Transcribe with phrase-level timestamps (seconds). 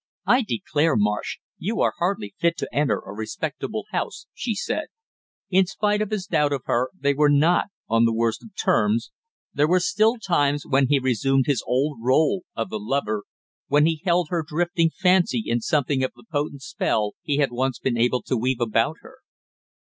[0.25, 4.85] "I declare, Marsh, you are hardly fit to enter a respectable house!" she said.
[5.51, 9.11] In spite of his doubt of her, they were not on the worst of terms,
[9.53, 13.25] there were still times when he resumed his old role of the lover,
[13.67, 17.77] when he held her drifting fancy in something of the potent spell he had once
[17.77, 19.17] been able to weave about her.